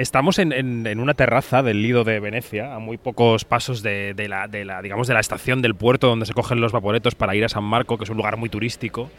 [0.00, 5.08] Estamos en, una terraza del Lido de Venecia, a muy pocos pasos de, la, digamos,
[5.08, 7.98] de la estación del puerto donde se cogen los vaporetos para ir a San Marco,
[7.98, 9.10] que es un lugar muy turístico.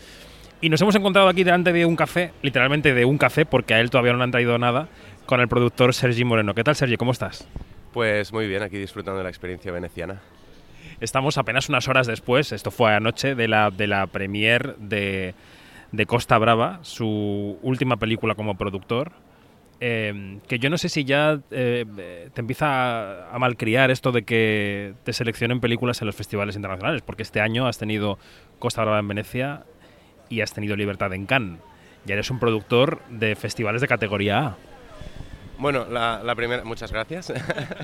[0.60, 3.80] Y nos hemos encontrado aquí delante de un café, literalmente de un café, porque a
[3.80, 4.88] él todavía no le han traído nada,
[5.28, 6.56] con el productor Sergi Moreno.
[6.56, 6.98] ¿Qué tal, Sergi?
[6.98, 7.48] ¿Cómo estás?
[7.94, 10.20] Pues muy bien, aquí disfrutando de la experiencia veneciana.
[11.00, 15.36] Estamos apenas unas horas después, esto fue anoche, de la, de la premier de,
[15.92, 19.12] de Costa Brava, su última película como productor.
[19.84, 24.94] Em, que yo no sé si ya eh, te empieza a, malcriar esto de que
[25.04, 28.20] te seleccionen películas en los festivales internacionales, porque este año has tenido
[28.60, 29.64] Costa Brava en Venecia
[30.30, 31.60] y has tenido Libertad en Cannes.
[32.06, 34.58] Ya eres un productor de festivales de categoría A.
[35.58, 37.34] Bueno, la, primera, muchas gracias.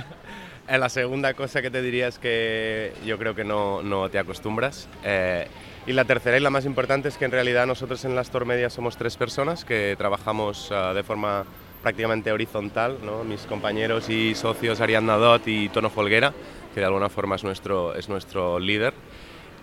[0.67, 4.87] la segunda cosa que te diría es que yo creo que no, no te acostumbras.
[5.03, 5.47] Eh,
[5.87, 8.69] y la tercera y la más importante es que en realidad nosotros en las Media
[8.69, 11.45] somos tres personas que trabajamos ah, de forma
[11.81, 16.33] prácticamente horizontal, mis compañeros y socios Ariadna Dot y Tono Folguera,
[16.73, 18.93] que de alguna forma es nuestro, es nuestro líder,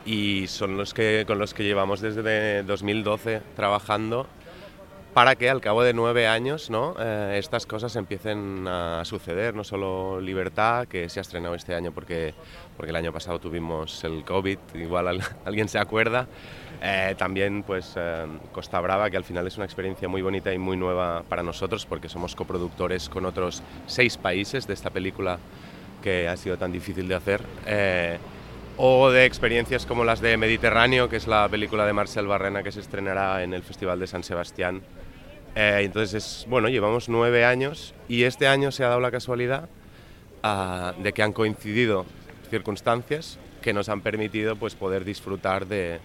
[0.07, 4.27] y son los que, con los que llevamos desde 2012 trabajando
[5.15, 6.97] para que al cabo de nueve años ¿no?
[6.99, 11.93] Eh, estas cosas empiecen a suceder, no solo Libertad, que se ha estrenado este año
[11.93, 12.35] porque,
[12.77, 16.27] porque el año pasado tuvimos el COVID, igual alguien se acuerda,
[16.83, 20.59] eh, también pues eh, Costa Brava, que al final es una experiencia muy bonita y
[20.59, 25.39] muy nueva para nosotros porque somos coproductores con otros seis países de esta película
[26.03, 27.41] que ha sido tan difícil de hacer.
[28.77, 32.73] O de experiencias como las de Mediterráneo, que es la película de Marcel Barrena que
[32.73, 34.83] se estrenará en el Festival de San Sebastián.
[35.55, 39.69] Entonces, bueno, llevamos nueve años y este año se ha dado la casualidad
[40.43, 42.07] ah, de que han coincidido
[42.51, 46.01] circunstancias que nos han permitido pues, poder disfrutar de,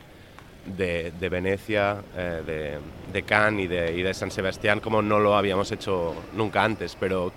[0.66, 2.80] de, Venecia, eh,
[3.11, 6.95] de, Cannes y de, y de, San Sebastián como no lo habíamos hecho nunca antes,
[7.00, 7.34] pero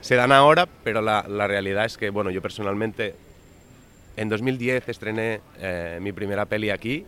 [0.00, 3.14] se dan ahora, pero la, la realidad es que, bueno, yo personalmente
[4.16, 7.06] en 2010 estrené eh, mi primera peli aquí,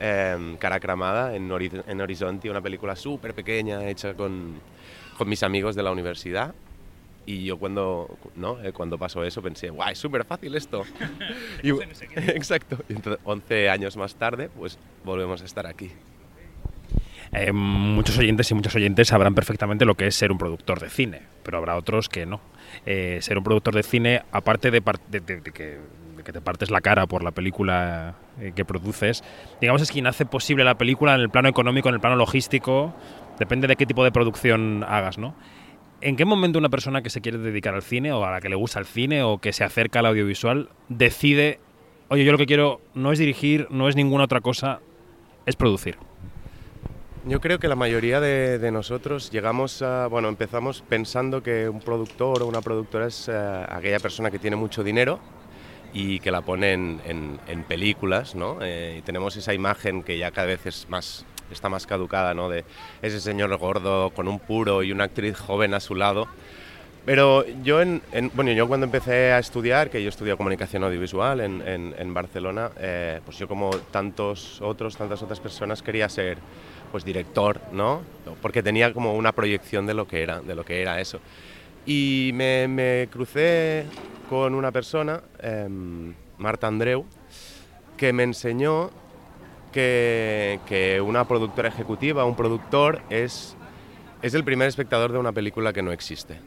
[0.00, 4.54] eh, Cara Cramada, en, en Horizonte, una película súper pequeña hecha con,
[5.16, 6.54] con mis amigos de la universidad
[7.26, 8.62] y yo cuando, ¿no?
[8.62, 10.84] Eh, cuando pasó eso pensé, guau, es súper fácil esto.
[11.62, 11.70] y,
[12.30, 12.78] exacto.
[12.88, 15.90] Y entonces, 11 años más tarde, pues volvemos a estar aquí.
[17.32, 20.88] Eh, muchos oyentes y muchas oyentes sabrán perfectamente lo que es ser un productor de
[20.88, 22.40] cine, pero habrá otros que no.
[22.86, 25.78] Eh, ser un productor de cine, aparte de, que,
[26.24, 28.14] te partes la cara por la película
[28.54, 29.24] que produces,
[29.60, 32.94] digamos es quien hace posible la película en el plano económico, en el plano logístico,
[33.38, 35.34] depende de qué tipo de producción hagas, ¿no?
[36.02, 38.50] ¿En qué momento una persona que se quiere dedicar al cine o a la que
[38.50, 41.58] le gusta el cine o que se acerca al audiovisual decide,
[42.08, 44.80] oye, yo lo que quiero no es dirigir, no es ninguna otra cosa,
[45.46, 45.96] es producir?
[47.24, 52.42] Yo creo que la mayoría de, nosotros llegamos a, bueno, empezamos pensando que un productor
[52.42, 55.18] o una productora es eh, aquella persona que tiene mucho dinero
[55.98, 58.58] y que la pone en, películas, ¿no?
[58.60, 62.50] Eh, y tenemos esa imagen que ya cada vez es más está más caducada, ¿no?
[62.50, 62.66] De
[63.00, 66.28] ese señor gordo con un puro y una actriz joven a su lado.
[67.06, 68.02] Pero yo, en,
[68.34, 71.62] bueno, yo cuando empecé a estudiar, que yo estudié comunicación audiovisual en,
[71.96, 76.36] en, Barcelona, eh, pues yo como tantos otros, tantas otras personas quería ser
[76.92, 78.02] pues director, ¿no?
[78.42, 81.20] Porque tenía como una proyección de lo que era, de lo que era eso.
[81.86, 83.86] Y me, crucé
[84.28, 87.06] con una persona, em, Marta Andreu,
[87.96, 88.90] que me enseñó
[89.72, 93.56] que, una productora ejecutiva, un productor, es,
[94.22, 96.40] es el primer espectador de una película que no existe.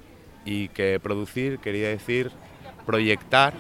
[0.46, 2.32] Y que producir quería decir
[2.86, 3.54] proyectar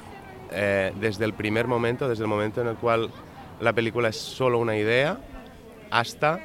[0.52, 3.10] eh, desde el primer momento, desde el momento en el cual
[3.62, 5.20] la película es solo una idea,
[5.92, 6.40] hasta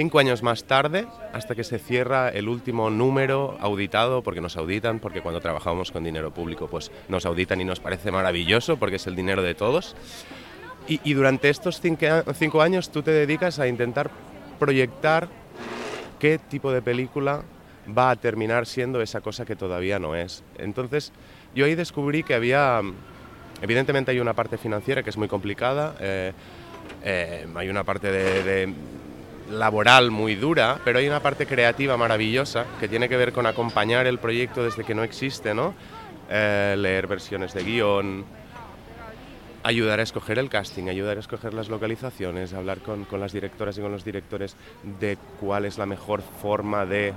[0.00, 4.98] cinco años más tarde, hasta que se cierra el último número auditado, porque nos auditan,
[4.98, 9.06] porque cuando trabajamos con dinero público, pues nos auditan y nos parece maravilloso, porque es
[9.06, 9.94] el dinero de todos.
[10.88, 14.10] Y, durante estos cinco, años tú te dedicas a intentar
[14.58, 15.28] proyectar
[16.18, 17.42] qué tipo de película
[17.86, 20.42] va a terminar siendo esa cosa que todavía no es.
[20.56, 21.12] Entonces,
[21.54, 22.80] yo ahí descubrí que había,
[23.60, 26.32] evidentemente hay una parte financiera que es muy complicada, eh,
[27.04, 28.72] eh, hay una parte de,
[29.50, 34.06] laboral muy dura, pero hay una parte creativa maravillosa que tiene que ver con acompañar
[34.06, 35.74] el proyecto desde que no existe, ¿no?
[36.30, 38.24] Eh, leer versiones de guion,
[39.62, 43.76] ayudar a escoger el casting, ayudar a escoger las localizaciones, hablar con, con las directoras
[43.76, 44.56] y con los directores
[45.00, 47.12] de cuál es la mejor forma de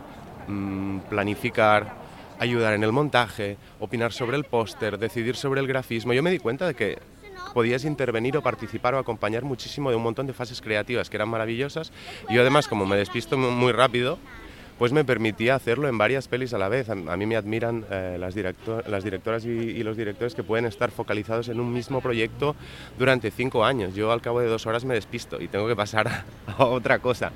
[0.47, 1.93] mm, planificar,
[2.39, 6.13] ayudar en el montaje, opinar sobre el póster, decidir sobre el grafismo.
[6.13, 7.12] Yo me di cuenta de que
[7.53, 11.29] podías intervenir o participar o acompañar muchísimo de un montón de fases creativas que eran
[11.29, 11.91] maravillosas.
[12.29, 14.19] Y yo además, como me despisto muy rápido,
[14.77, 16.89] pues me permitía hacerlo en varias pelis a la vez.
[16.89, 18.35] A, mí me admiran eh, las,
[18.87, 22.55] las, directoras y, los directores que pueden estar focalizados en un mismo proyecto
[22.97, 23.93] durante cinco años.
[23.95, 26.07] Yo al cabo de dos horas me despisto y tengo que pasar
[26.57, 27.31] a, otra cosa.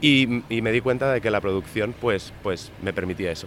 [0.00, 3.46] Y, me di cuenta de que la producción pues, pues me permitía eso.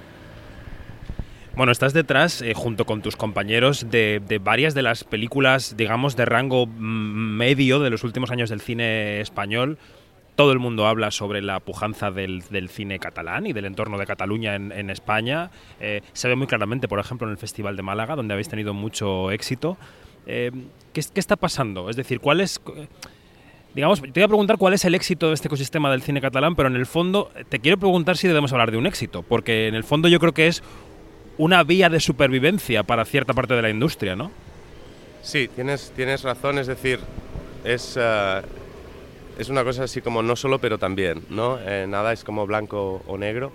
[1.56, 6.26] Bueno, estás detrás, eh, junto con tus compañeros, de, varias de las películas, digamos, de
[6.26, 9.78] rango medio de los últimos años del cine español
[10.36, 14.56] todo el mundo habla sobre la pujanza del, cine catalán y del entorno de Cataluña
[14.56, 15.52] en, España.
[15.80, 18.74] Eh, se ve muy claramente, por ejemplo, en el Festival de Málaga, donde habéis tenido
[18.74, 19.78] mucho éxito.
[20.26, 20.52] Eh,
[20.94, 21.92] ¿qué, está pasando?
[21.92, 22.60] Es decir, ¿cuál es...?
[23.76, 26.56] Digamos, te voy a preguntar cuál es el éxito de este ecosistema del cine catalán,
[26.56, 29.76] pero en el fondo te quiero preguntar si debemos hablar de un éxito, porque en
[29.76, 30.64] el fondo yo creo que es
[31.38, 34.32] una vía de supervivencia para cierta parte de la industria, ¿no?
[35.22, 37.00] Sí, tienes, tienes razón, es decir,
[37.64, 38.42] es, eh,
[39.38, 41.60] es una cosa así como no solo, pero también, ¿no?
[41.60, 43.52] Eh, nada es como blanco o negro.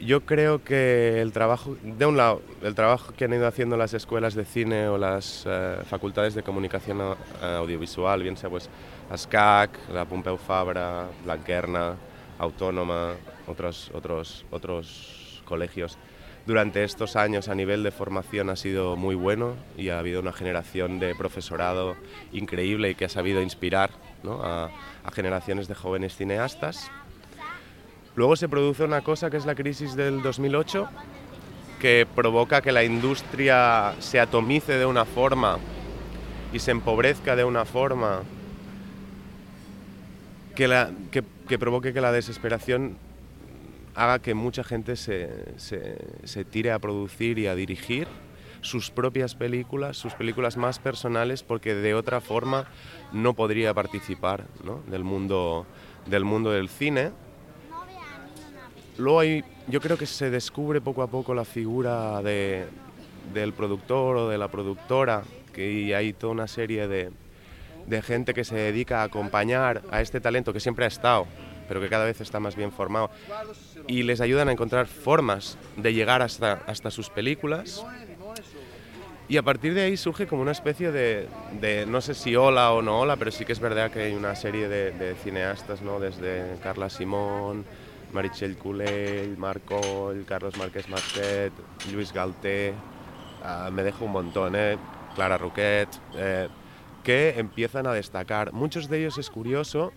[0.00, 3.94] Yo creo que el trabajo, de un lado, el trabajo que han ido haciendo las
[3.94, 7.00] escuelas de cine o las eh, facultades de comunicación
[7.42, 8.68] audiovisual, bien sea pues
[9.10, 11.94] ASCAC, la Pompeu Fabra, Blanquerna,
[12.38, 13.14] Autónoma,
[13.48, 15.98] otros, otros, otros colegios,
[16.48, 20.32] durante estos años a nivel de formación ha sido muy bueno y ha habido una
[20.32, 21.94] generación de profesorado
[22.32, 23.90] increíble y que ha sabido inspirar
[24.26, 24.70] a,
[25.12, 26.90] generaciones de jóvenes cineastas.
[28.16, 30.88] Luego se produce una cosa que es la crisis del 2008,
[31.80, 35.58] que provoca que la industria se atomice de una forma
[36.50, 38.22] y se empobrezca de una forma
[40.56, 42.96] que, la, que, provoque que la desesperación
[43.98, 48.06] haga que mucha gente se, se, tire a producir y a dirigir
[48.60, 52.66] sus propias películas, sus películas más personales, porque de otra forma
[53.12, 54.44] no podría participar
[54.88, 55.66] del, mundo,
[56.06, 57.10] del mundo del cine.
[58.98, 62.66] Luego hay, yo creo que se descubre poco a poco la figura de,
[63.34, 67.10] del productor o de la productora, que hay toda una serie de,
[67.86, 71.26] de gente que se dedica a acompañar a este talento que siempre ha estado,
[71.68, 73.10] pero que cada vez está más bien formado,
[73.86, 77.84] y les ayudan a encontrar formas de llegar hasta, hasta sus películas
[79.28, 81.28] y a partir de ahí surge como una especie de,
[81.86, 84.34] no sé si hola o no hola, pero sí que es verdad que hay una
[84.34, 86.00] serie de, cineastas, ¿no?
[86.00, 87.66] Desde Carla Simón,
[88.14, 91.52] Marichel Culey, Marco, Carlos Márquez Marquet,
[91.92, 92.72] Luis Galté,
[93.44, 94.78] ah, me dejo un montón, ¿eh?
[95.14, 96.48] Clara Roquet, eh,
[97.04, 98.54] que empiezan a destacar.
[98.54, 99.92] Muchos de ellos es curioso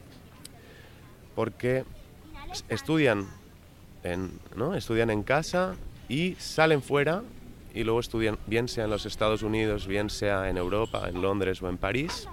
[1.36, 1.83] porque
[2.69, 3.28] estudian
[4.04, 4.75] en, ¿no?
[4.75, 5.75] estudian en casa
[6.10, 7.24] y salen fuera
[7.74, 11.62] y luego estudian, bien sea en los Estados Unidos, bien sea en Europa, en Londres
[11.62, 12.28] o en París,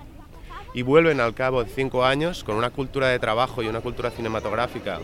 [0.75, 4.11] y vuelven al cabo de cinco años con una cultura de trabajo y una cultura
[4.11, 5.01] cinematográfica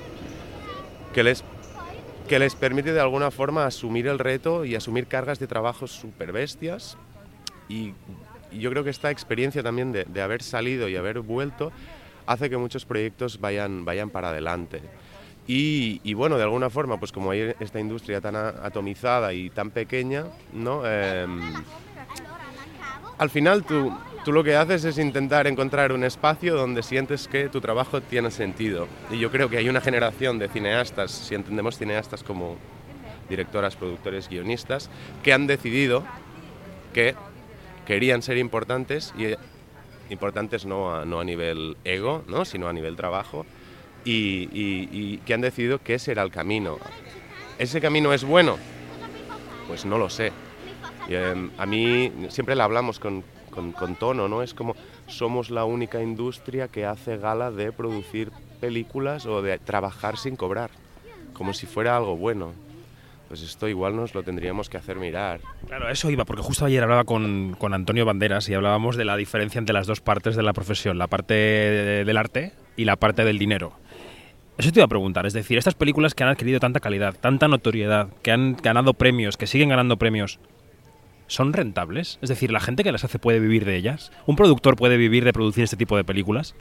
[1.13, 1.45] que les,
[2.29, 6.33] que les permite de alguna forma asumir el reto y asumir cargas de trabajo súper
[6.33, 6.97] bestias.
[7.69, 7.95] Y,
[8.53, 11.73] yo creo que esta experiencia también de, de haber salido y haber vuelto
[12.27, 14.83] hace que muchos proyectos vayan, vayan para adelante.
[15.47, 20.25] Y, bueno, de alguna forma, pues como hay esta industria tan atomizada y tan pequeña,
[20.55, 20.87] ¿no?
[20.87, 21.41] Em,
[23.19, 23.93] al final tú,
[24.25, 28.31] tú lo que haces es intentar encontrar un espacio donde sientes que tu trabajo tiene
[28.31, 28.89] sentido.
[29.11, 32.57] Y yo creo que hay una generación de cineastas, si entendemos cineastas como
[33.29, 34.89] directoras, productores, guionistas,
[35.23, 36.05] que han decidido
[36.95, 37.15] que
[37.87, 39.35] querían ser importantes y
[40.11, 42.45] importantes no no a nivel ego, ¿no?
[42.45, 43.47] sino a nivel trabajo
[44.05, 46.79] y, que han decidido que ese era el camino.
[47.59, 48.57] ¿Ese camino es bueno?
[49.69, 50.33] Pues no lo sé.
[51.09, 54.43] Em, a mí siempre le hablamos con, con, tono, ¿no?
[54.43, 54.75] Es como
[55.07, 58.31] somos la única industria que hace gala de producir
[58.61, 60.71] películas o de trabajar sin cobrar,
[61.33, 62.53] como si fuera algo bueno.
[63.29, 65.41] Pues esto igual nos lo tendríamos que hacer mirar.
[65.67, 69.17] Claro, eso iba, porque justo ayer hablaba con, con Antonio Banderas y hablábamos de la
[69.17, 73.25] diferencia entre las dos partes de la profesión, la parte del arte y la parte
[73.25, 73.73] del dinero.
[74.57, 77.49] Eso te iba a preguntar, es decir, estas películas que han adquirido tanta calidad, tanta
[77.49, 80.39] notoriedad, que han ganado premios, que siguen ganando premios,
[81.27, 82.21] ¿son rentables?
[82.23, 84.13] Es decir, ¿la gente que las hace puede vivir de ellas?
[84.27, 86.55] ¿Un productor puede vivir de producir este tipo de películas?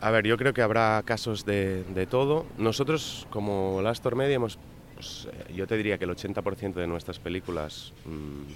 [0.00, 2.46] A ver, yo creo que habrá casos de, todo.
[2.56, 4.58] Nosotros, como Lastor Media, hemos,
[5.54, 8.52] yo te diría que el 80% de nuestras películas mm,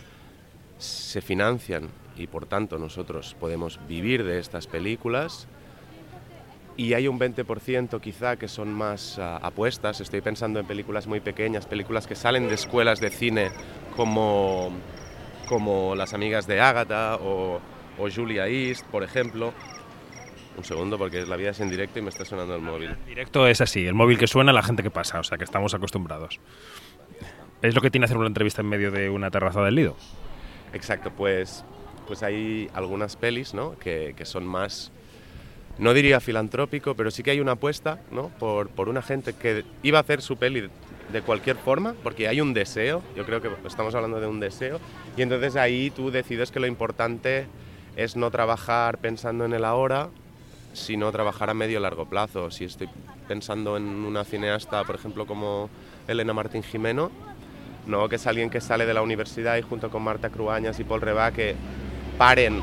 [0.78, 5.46] se financian y por tanto nosotros podemos vivir de estas películas
[6.76, 10.00] y hay un 20% quizá que son más ah, apuestas.
[10.00, 13.50] Estoy pensando en películas muy pequeñas, películas que salen de escuelas de cine
[13.96, 14.70] como,
[15.46, 17.60] como Las amigas de Agatha o,
[17.98, 19.52] o Julia East, por ejemplo,
[20.56, 22.96] un segundo porque la vida es en directo y me está sonando el móvil.
[23.06, 25.74] Directo es así, el móvil que suena, la gente que pasa, o sea que estamos
[25.74, 26.40] acostumbrados.
[27.62, 29.96] Es lo que tiene hacer una entrevista en medio de una terraza del Lido.
[30.72, 31.64] Exacto, pues,
[32.06, 33.78] pues hay algunas pelis ¿no?
[33.78, 34.92] que, que son más
[35.78, 38.28] no diría filantrópico, pero sí que hay una apuesta ¿no?
[38.38, 40.68] por, por una gente que iba a hacer su peli
[41.10, 44.78] de cualquier forma, porque hay un deseo, yo creo que estamos hablando de un deseo,
[45.16, 47.46] y entonces ahí tú decides que lo importante
[47.96, 50.10] es no trabajar pensando en el ahora,
[50.72, 52.50] sino trabajar a medio y largo plazo.
[52.50, 52.88] Si estoy
[53.28, 55.70] pensando en una cineasta, por ejemplo, como
[56.08, 57.10] Elena Martín Jimeno,
[57.86, 60.84] no que es alguien que sale de la universidad y junto con Marta Cruañas y
[60.84, 61.56] Paul Reba que
[62.18, 62.60] paren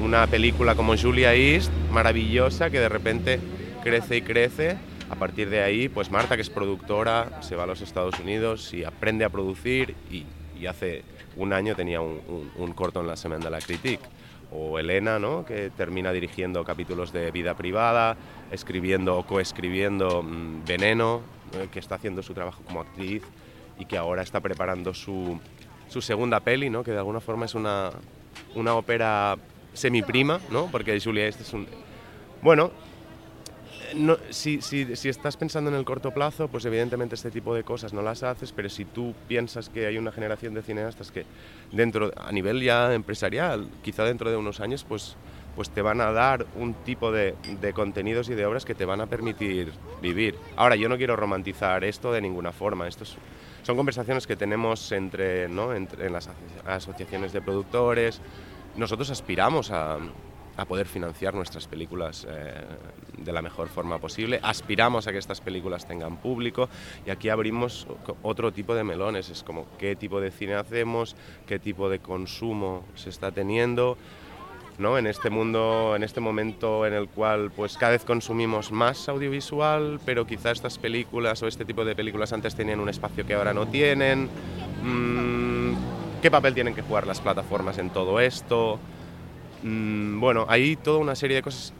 [0.00, 3.40] una película como Julia East, maravillosa, que de repente
[3.82, 4.78] crece y crece.
[5.10, 8.72] A partir de ahí, pues Marta, que es productora, se va a los Estados Unidos
[8.74, 10.24] y aprende a producir y,
[10.66, 11.02] hace
[11.36, 14.04] un año tenía un, corto en la Semana de la Critique.
[14.50, 15.44] O Elena, ¿no?
[15.44, 18.16] que termina dirigiendo capítulos de vida privada,
[18.50, 21.20] escribiendo o coescribiendo mm, Veneno,
[21.72, 23.22] que está haciendo su trabajo como actriz
[23.78, 25.38] y que ahora está preparando su,
[25.88, 26.82] su segunda peli, ¿no?
[26.82, 27.90] que de alguna forma es una,
[28.54, 29.36] una ópera
[29.72, 30.66] semi-prima, ¿no?
[30.66, 31.66] Porque Julia este es un...
[32.42, 32.70] Bueno,
[33.94, 34.58] no, si,
[35.04, 38.52] estás pensando en el corto plazo, pues evidentemente este tipo de cosas no las haces,
[38.52, 41.24] pero si tú piensas que hay una generación de cineastas que
[41.72, 45.16] dentro, a nivel ya empresarial, quizá dentro de unos años, pues,
[45.56, 48.84] pues te van a dar un tipo de, de contenidos y de obras que te
[48.84, 50.36] van a permitir vivir.
[50.56, 53.04] Ahora, yo no quiero romantizar esto de ninguna forma, esto
[53.62, 55.74] son conversaciones que tenemos entre, ¿no?
[55.74, 56.30] entre en las
[56.64, 58.20] asociaciones de productores,
[58.76, 59.98] nosotros aspiramos a,
[60.64, 62.54] poder financiar nuestras películas eh,
[63.16, 66.68] de la mejor forma posible, aspiramos a que estas películas tengan público
[67.06, 67.86] y aquí abrimos
[68.22, 72.84] otro tipo de melones, es como qué tipo de cine hacemos, qué tipo de consumo
[72.94, 73.96] se está teniendo,
[74.78, 74.96] ¿no?
[74.96, 80.00] En este mundo, en este momento en el cual pues cada vez consumimos más audiovisual,
[80.04, 83.52] pero quizá estas películas o este tipo de películas antes tenían un espacio que ahora
[83.52, 84.28] no tienen.
[84.82, 85.74] Mm,
[86.22, 88.78] ¿Qué papel tienen que jugar las plataformas en todo esto?
[89.62, 91.72] Mm, bueno, hay toda una serie de cosas.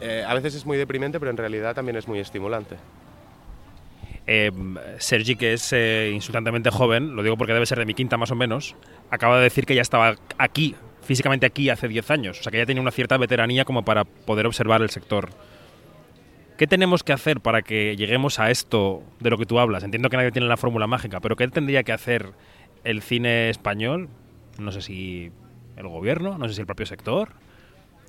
[0.00, 2.76] Eh, a veces es muy deprimente, pero en realidad también es muy estimulante.
[4.26, 4.52] Eh,
[4.98, 8.30] Sergi, que es eh, insultantemente joven, lo digo porque debe ser de mi quinta más
[8.30, 8.76] o menos,
[9.10, 12.40] acaba de decir que ya estaba aquí, físicamente aquí, hace 10 años.
[12.40, 15.30] O sea, que ya tenía una cierta veteranía como para poder observar el sector.
[16.56, 19.82] ¿Qué tenemos que hacer para que lleguemos a esto de lo que tú hablas?
[19.82, 22.32] Entiendo que nadie tiene la fórmula mágica, pero ¿qué tendría que hacer
[22.84, 24.08] el cine español,
[24.58, 25.32] no sé si
[25.76, 27.30] el gobierno, no sé si el propio sector,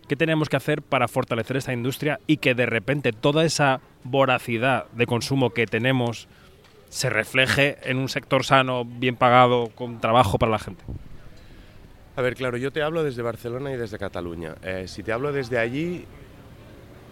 [0.07, 4.85] ¿qué tenemos que hacer para fortalecer esta industria y que de repente toda esa voracidad
[4.91, 6.27] de consumo que tenemos
[6.89, 10.83] se refleje en un sector sano, bien pagado, con trabajo para la gente?
[12.15, 14.55] A ver, claro, yo te hablo desde Barcelona y desde Cataluña.
[14.61, 16.05] Eh, si te hablo desde allí,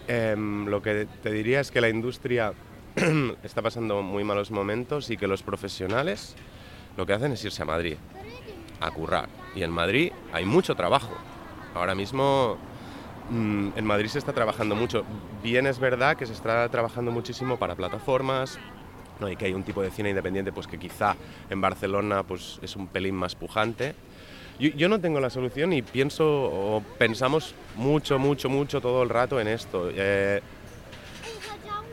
[0.06, 2.52] em, lo que te diría es que la industria
[3.42, 6.36] está pasando muy malos momentos y que los profesionales
[6.96, 7.96] lo que hacen es irse a Madrid
[8.82, 9.28] a currar.
[9.54, 11.12] Y en Madrid hay mucho trabajo.
[11.74, 12.58] Ahora mismo
[13.30, 15.04] mm, en Madrid se está trabajando mucho.
[15.42, 18.58] Bien es verdad que se está trabajando muchísimo para plataformas,
[19.20, 19.28] ¿no?
[19.30, 21.16] y que hay un tipo de cine independiente pues que quizá
[21.48, 23.94] en Barcelona pues es un pelín más pujante.
[24.58, 29.40] Yo, no tengo la solución y pienso o pensamos mucho, mucho, mucho todo el rato
[29.40, 29.90] en esto.
[29.92, 30.40] Eh,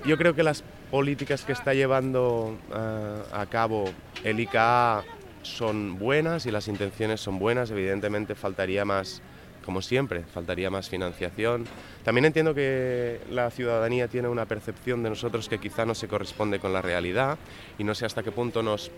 [0.05, 3.85] yo creo que las políticas que está llevando eh, a cabo
[4.23, 5.03] el ICA
[5.41, 7.71] son buenas y las intenciones son buenas.
[7.71, 9.21] Evidentemente faltaría más,
[9.65, 11.65] como siempre, faltaría más financiación.
[12.03, 16.59] También entiendo que la ciudadanía tiene una percepción de nosotros que quizá no se corresponde
[16.59, 17.37] con la realidad
[17.77, 18.91] y no sé hasta qué punto nos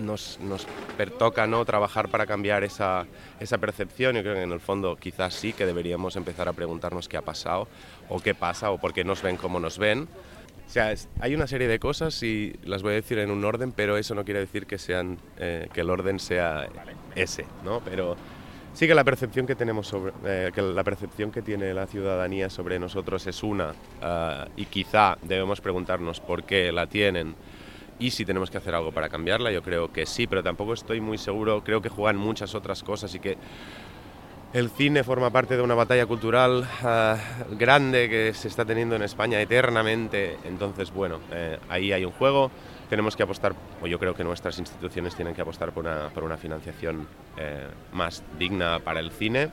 [0.00, 1.64] nos, nos pertoca ¿no?
[1.64, 3.06] trabajar para cambiar esa,
[3.38, 4.16] esa percepción.
[4.16, 7.22] Yo creo que en el fondo quizás sí que deberíamos empezar a preguntarnos qué ha
[7.22, 7.68] pasado
[8.08, 10.08] o qué pasa o por qué nos ven como nos ven.
[10.70, 13.72] O sea, hay una serie de cosas y las voy a decir en un orden,
[13.72, 16.68] pero eso no quiere decir que, sean, eh, que el orden sea
[17.16, 17.80] ese, ¿no?
[17.80, 18.16] Pero
[18.72, 22.48] sí que la percepción que tenemos sobre, eh, que la percepción que tiene la ciudadanía
[22.50, 27.34] sobre nosotros es una ah, y quizá debemos preguntarnos por qué la tienen
[27.98, 29.50] y si tenemos que hacer algo para cambiarla.
[29.50, 31.64] Yo creo que sí, pero tampoco estoy muy seguro.
[31.64, 33.36] Creo que juegan muchas otras cosas y que
[34.52, 37.16] el cine forma parte de una batalla cultural ah,
[37.52, 40.38] grande que se está teniendo en España eternamente.
[40.44, 42.50] Entonces, bueno, eh, ahí hay un juego.
[42.88, 46.24] Tenemos que apostar, o yo creo que nuestras instituciones tienen que apostar por una, por
[46.24, 49.50] una financiación eh, más digna para el cine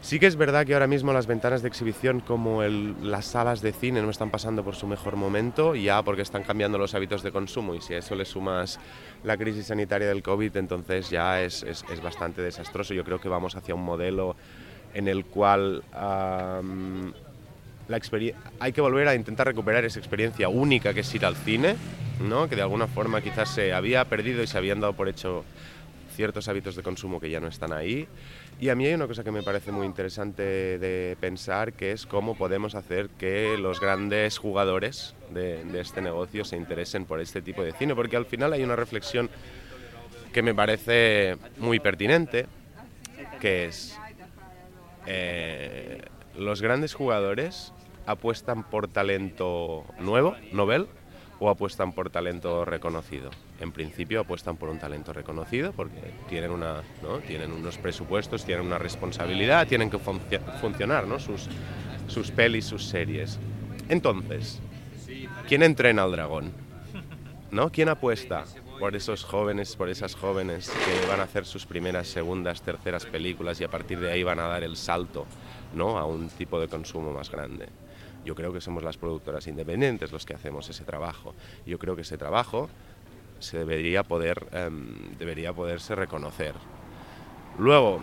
[0.00, 3.72] Sí que es verdad que ahora mismo las ventanas de exhibición como las salas de
[3.72, 7.32] cine no están pasando por su mejor momento, ya porque están cambiando los hábitos de
[7.32, 8.78] consumo y si a eso le sumas
[9.24, 12.94] la crisis sanitaria del COVID, entonces ya es, es, bastante desastroso.
[12.94, 14.36] Yo creo que vamos hacia un modelo
[14.94, 15.82] en el cual
[18.60, 21.74] hay que volver a intentar recuperar esa experiencia única que es ir al cine,
[22.20, 22.48] ¿no?
[22.48, 25.44] que de alguna forma quizás se había perdido y se habían dado por hecho
[26.18, 28.08] ciertos hábitos de consumo que ya no están ahí.
[28.58, 32.06] Y a mí hay una cosa que me parece muy interesante de pensar, que es
[32.06, 37.62] cómo podemos hacer que los grandes jugadores de, este negocio se interesen por este tipo
[37.62, 39.30] de cine, porque al final hay una reflexión
[40.32, 42.46] que me parece muy pertinente,
[43.40, 43.96] que es
[45.06, 46.02] eh,
[46.36, 47.72] los grandes jugadores
[48.06, 50.88] apuestan por talento nuevo, novel,
[51.40, 53.30] o apuestan por talento reconocido.
[53.60, 57.18] En principio apuestan por un talento reconocido porque tienen, una, ¿no?
[57.18, 61.18] tienen unos presupuestos, tienen una responsabilidad, tienen que funcionar ¿no?
[61.18, 61.48] sus,
[62.08, 63.38] sus pelis, sus series.
[63.88, 64.60] Entonces,
[65.46, 66.52] ¿quién entrena al dragón?
[67.50, 67.70] ¿No?
[67.70, 68.44] ¿Quién apuesta
[68.78, 73.60] por esos jóvenes, por esas jóvenes que van a hacer sus primeras, segundas, terceras películas
[73.60, 75.26] y a partir de ahí van a dar el salto
[75.74, 75.98] ¿no?
[75.98, 77.68] a un tipo de consumo más grande?
[78.28, 81.34] Yo creo que somos las productoras independientes los que hacemos ese trabajo.
[81.64, 82.68] Yo creo que ese trabajo
[83.38, 86.52] se debería poder em, debería poderse reconocer.
[87.58, 88.02] Luego,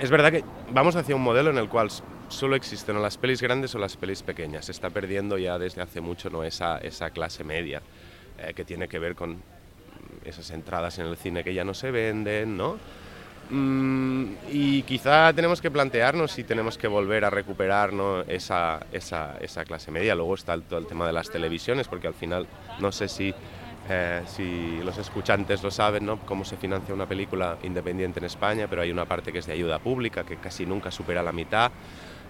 [0.00, 0.42] es verdad que
[0.72, 1.88] vamos hacia un modelo en el cual
[2.26, 4.64] solo existen las pelis grandes o las pelis pequeñas.
[4.64, 6.42] Se está perdiendo ya desde hace mucho ¿no?
[6.42, 7.80] esa, esa clase media
[8.40, 9.40] eh, que tiene que ver con
[10.24, 12.76] esas entradas en el cine que ya no se venden, ¿no?
[13.50, 17.90] Mm, y quizá tenemos que plantearnos si tenemos que volver a recuperar
[18.26, 20.14] esa, esa, clase media.
[20.14, 22.46] Luego está todo el tema de las televisiones, porque al final
[22.80, 23.34] no sé si,
[23.88, 26.18] eh, si los escuchantes lo saben, ¿no?
[26.20, 29.52] cómo se financia una película independiente en España, pero hay una parte que es de
[29.52, 31.70] ayuda pública, que casi nunca supera la mitad.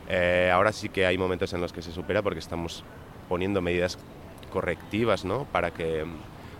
[0.09, 2.85] Eh, ahora sí que hay momentos en los que se supera porque estamos
[3.29, 3.99] poniendo medidas
[4.53, 5.45] correctivas ¿no?
[5.45, 6.05] para que,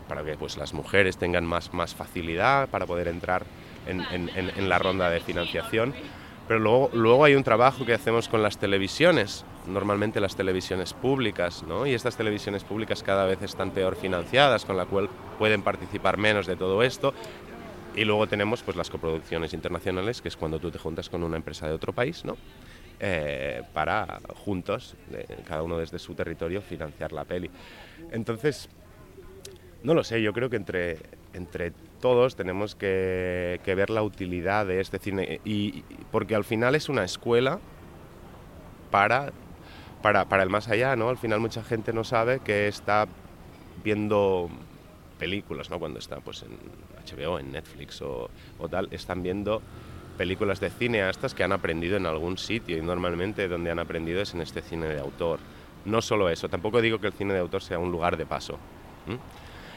[0.09, 3.45] para que pues, las mujeres tengan más facilidad para poder entrar
[3.87, 5.95] en, la ronda de financiación.
[6.47, 11.63] Pero luego, luego hay un trabajo que hacemos con las televisiones, normalmente las televisiones públicas,
[11.67, 11.87] ¿no?
[11.87, 16.47] y estas televisiones públicas cada vez están peor financiadas, con la cual pueden participar menos
[16.47, 17.15] de todo esto.
[17.97, 21.37] Y luego tenemos pues, las coproducciones internacionales, que es cuando tú te juntas con una
[21.37, 22.37] empresa de otro país, ¿no?
[23.01, 24.97] Eh, para juntos,
[25.47, 27.51] cada uno desde su territorio, financiar la peli.
[28.11, 28.69] Entonces,
[29.85, 30.99] no lo sé, yo creo que entre,
[31.35, 36.89] entre todos tenemos que, ver la utilidad de este cine, y, porque al final es
[36.89, 37.61] una escuela
[38.91, 39.31] para,
[40.03, 41.11] para, el más allá, ¿no?
[41.11, 43.07] Al final mucha gente no sabe que está
[43.85, 44.49] viendo
[45.19, 45.79] películas, ¿no?
[45.79, 46.57] Cuando está pues, en
[47.07, 49.61] HBO, en Netflix o, o tal, están viendo
[50.17, 54.33] películas de cineastas que han aprendido en algún sitio y normalmente donde han aprendido es
[54.33, 55.41] en este cine de autor.
[55.85, 58.59] No solo eso, tampoco digo que el cine de autor sea un lugar de paso.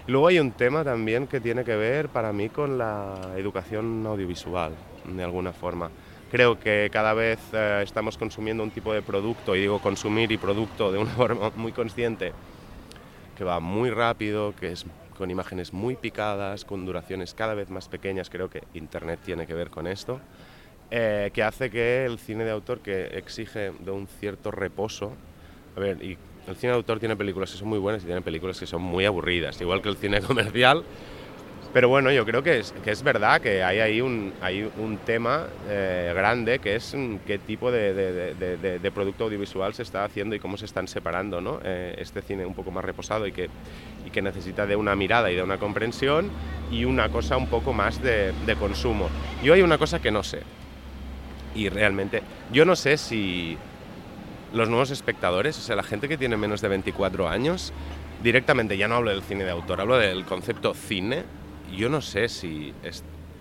[0.08, 4.72] Luego hay un tema también que tiene que ver para mí con la educación audiovisual,
[5.06, 5.92] de alguna forma.
[6.32, 10.38] Creo que cada vez eh, estamos consumiendo un tipo de producto, y digo consumir y
[10.38, 12.32] producto de una forma muy consciente,
[13.38, 14.86] que va muy rápido, que es
[15.18, 19.56] con imágenes muy picadas, con duraciones cada vez más pequeñas, creo que Internet tiene que
[19.56, 20.22] ver con esto,
[20.90, 25.12] eh, que hace que el cine de autor, que exige de un cierto reposo,
[25.76, 28.22] a ver, y el cine de autor tiene películas que son muy buenas y tiene
[28.22, 30.84] películas que son muy aburridas, igual que el cine comercial.
[31.74, 34.98] Pero bueno, yo creo que es, que es verdad que hay ahí un, hay un
[34.98, 40.40] tema eh, grande que es mm, qué tipo de, producto audiovisual se está haciendo y
[40.40, 41.60] cómo se están separando ¿no?
[41.64, 43.50] Eh, este cine un poco más reposado y que,
[44.06, 46.32] y que necesita de una mirada y de una comprensión
[46.72, 49.10] y una cosa un poco más de, consumo.
[49.44, 50.42] Yo hay una cosa que no sé
[51.54, 53.58] y realmente yo no sé si
[54.54, 57.74] los nuevos espectadores, o sea, la gente que tiene menos de 24 años,
[58.24, 61.24] directamente, ya no hablo del cine de autor, hablo del concepto cine,
[61.76, 62.74] yo no sé si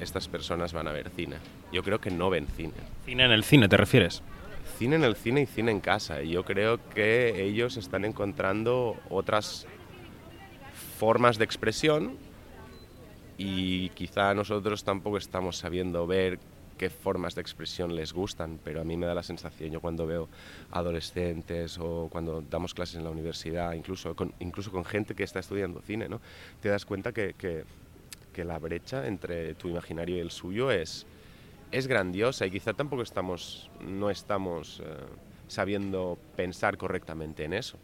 [0.01, 1.37] estas personas van a ver cine.
[1.73, 2.75] Yo creo que no ven cine.
[3.05, 4.23] ¿Cine en el cine te refieres?
[4.79, 6.23] Cine en el cine y cine en casa.
[6.23, 9.67] Y yo creo que ellos están encontrando otras
[10.99, 12.17] formas de expresión
[13.39, 16.39] y quizá nosotros tampoco estamos sabiendo ver
[16.77, 20.07] qué formas de expresión les gustan, pero a mí me da la sensación, yo cuando
[20.07, 20.29] veo
[20.71, 25.41] adolescentes o cuando damos clases en la universidad, incluso con, incluso con gente que está
[25.41, 26.21] estudiando cine, ¿no?
[26.61, 27.65] te das cuenta que, que,
[28.33, 31.07] que la brecha entre tu imaginario y el suyo es,
[31.73, 34.85] es grandiosa y quizá tampoco estamos, no estamos eh,
[35.49, 37.79] sabiendo pensar correctamente en eso.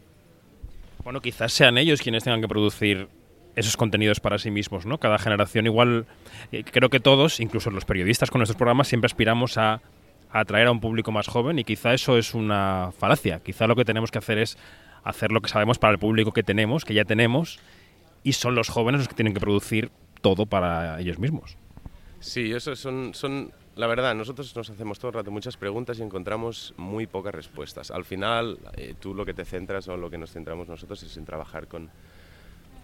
[1.03, 3.09] Bueno, quizás sean ellos quienes tengan que producir
[3.55, 4.97] esos contenidos para sí mismos, ¿no?
[4.97, 6.05] Cada generación igual,
[6.51, 9.81] eh, creo que todos, incluso los periodistas con nuestros programas, siempre aspiramos a,
[10.31, 13.39] atraer a un público más joven y quizá eso es una falacia.
[13.39, 14.57] Quizá lo que tenemos que hacer es
[15.03, 17.59] hacer lo que sabemos para el público que tenemos, que ya tenemos,
[18.23, 21.57] y son los jóvenes los que tienen que producir todo para ellos mismos.
[22.19, 26.01] Sí, eso son, son La verdad, nosotros nos hacemos todo el rato muchas preguntas y
[26.01, 27.91] encontramos muy pocas respuestas.
[27.91, 31.15] Al final, eh, tú lo que te centras o lo que nos centramos nosotros es
[31.17, 31.91] en trabajar con,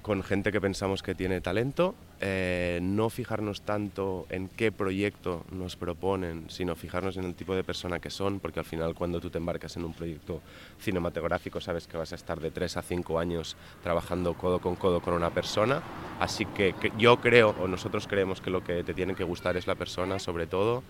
[0.02, 5.76] con gente que pensamos que tiene talento, eh, no fijarnos tanto en qué proyecto nos
[5.76, 9.30] proponen, sino fijarnos en el tipo de persona que son, porque al final cuando tú
[9.30, 10.42] te embarcas en un proyecto
[10.80, 15.02] cinematográfico sabes que vas a estar de 3 a 5 años trabajando codo con codo
[15.02, 15.82] con una persona,
[16.20, 19.58] así que, que yo creo, o nosotros creemos que lo que te tiene que gustar
[19.58, 20.84] es la persona sobre todo,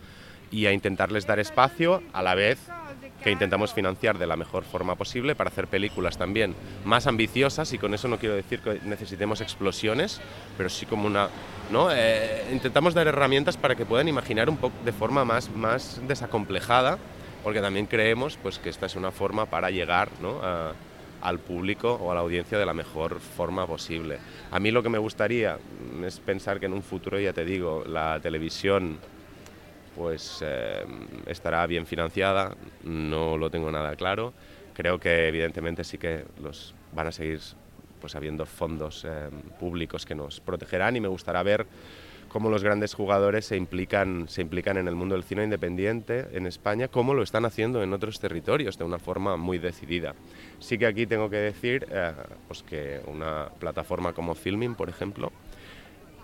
[0.52, 2.60] y a intentarles dar espacio a la vez
[3.24, 7.78] que intentamos financiar de la mejor forma posible para hacer películas también más ambiciosas y
[7.78, 10.22] con eso no quiero decir que necesitemos explosiones,
[10.58, 11.30] pero sí como una...
[11.72, 11.90] ¿no?
[11.92, 16.98] Eh, intentamos dar herramientas para que puedan imaginar un poco de forma más, más desacomplejada,
[17.44, 20.40] porque también creemos pues, que esta es una forma para llegar ¿no?
[21.22, 24.18] al público o a la audiencia de la mejor forma posible.
[24.52, 25.58] A mí lo que me gustaría
[26.06, 29.00] es pensar que en un futuro, ya te digo, la televisión
[29.96, 30.86] pues eh,
[31.26, 34.34] estará bien financiada, no lo tengo nada claro.
[34.74, 37.40] Creo que evidentemente sí que los van a seguir
[38.00, 41.66] pues habiendo fondos eh, públicos que nos protegerán y me gustará ver
[42.30, 46.46] cómo los grandes jugadores se implican, se implican en el mundo del cine independiente en
[46.46, 50.14] España, como lo están haciendo en otros territorios de una forma muy decidida.
[50.60, 52.14] Sí que aquí tengo que decir eh,
[52.48, 55.32] pues que una plataforma como Filming, por ejemplo,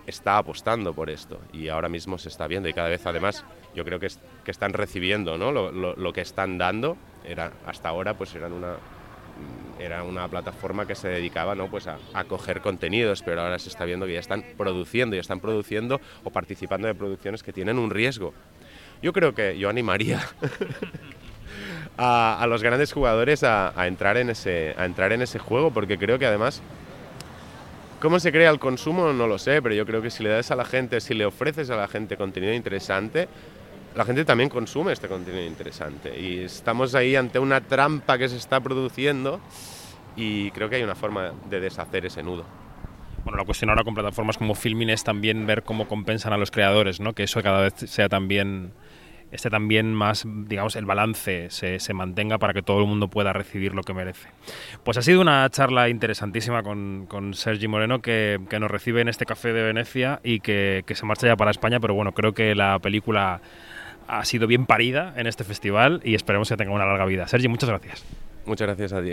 [0.07, 3.43] está apostando por esto y ahora mismo se está viendo y cada vez además
[3.75, 4.09] yo creo que,
[4.43, 5.51] que están recibiendo ¿no?
[5.51, 8.75] lo, lo, que están dando era hasta ahora pues eran una
[9.79, 11.67] era una plataforma que se dedicaba ¿no?
[11.67, 15.19] pues a, a, coger contenidos pero ahora se está viendo que ya están produciendo y
[15.19, 18.33] están produciendo o participando de producciones que tienen un riesgo
[19.01, 20.21] yo creo que yo animaría
[21.97, 25.97] a, a, los grandes jugadores a, entrar en ese a entrar en ese juego porque
[25.97, 26.61] creo que además
[28.01, 29.13] ¿Cómo se crea el consumo?
[29.13, 31.25] No lo sé, pero yo creo que si le das a la gente, si le
[31.25, 33.27] ofreces a la gente contenido interesante,
[33.95, 36.19] la gente también consume este contenido interesante.
[36.19, 39.39] Y estamos ahí ante una trampa que se está produciendo
[40.15, 42.43] y creo que hay una forma de deshacer ese nudo.
[43.23, 46.51] Bueno, la cuestión ahora con plataformas como Filmin es también ver cómo compensan a los
[46.51, 47.13] creadores, ¿no?
[47.13, 48.73] Que eso cada vez sea también
[49.35, 53.33] este también más, digamos, el balance se, se, mantenga para que todo el mundo pueda
[53.33, 54.29] recibir lo que merece.
[54.83, 59.07] Pues ha sido una charla interesantísima con, con Sergi Moreno que, que, nos recibe en
[59.07, 62.33] este café de Venecia y que, que se marcha ya para España, pero bueno, creo
[62.33, 63.41] que la película
[64.07, 67.27] ha sido bien parida en este festival y esperemos que tenga una larga vida.
[67.27, 68.03] Sergi, muchas gracias.
[68.45, 69.03] Muchas gracias a ti.